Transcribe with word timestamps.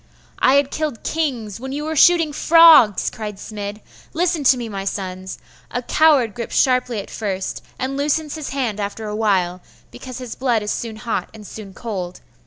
'I 0.39 0.53
had 0.55 0.71
killed 0.71 1.03
kings 1.03 1.59
when 1.59 1.71
you 1.71 1.83
were 1.83 1.95
shooting 1.95 2.33
frogs,' 2.33 3.11
cried 3.11 3.35
Smid. 3.37 3.81
'Listen 4.13 4.43
to 4.45 4.57
me, 4.57 4.67
my 4.67 4.83
sons! 4.83 5.37
A 5.69 5.83
coward 5.83 6.33
grips 6.33 6.55
sharply 6.59 6.97
at 6.99 7.11
first, 7.11 7.61
and 7.77 7.95
loosens 7.97 8.33
his 8.33 8.49
hand 8.49 8.79
after 8.79 9.07
a 9.07 9.15
while, 9.15 9.61
because 9.91 10.17
his 10.17 10.33
blood 10.33 10.63
is 10.63 10.71
soon 10.71 10.95
hot 10.95 11.29
and 11.35 11.45
soon 11.45 11.75
cold. 11.75 12.19